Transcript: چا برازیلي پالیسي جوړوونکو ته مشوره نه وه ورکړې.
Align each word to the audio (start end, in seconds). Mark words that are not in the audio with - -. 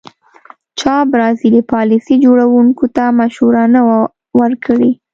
چا 0.79 0.95
برازیلي 1.11 1.61
پالیسي 1.73 2.15
جوړوونکو 2.25 2.85
ته 2.95 3.03
مشوره 3.19 3.63
نه 3.73 3.81
وه 3.87 3.99
ورکړې. 4.39 4.91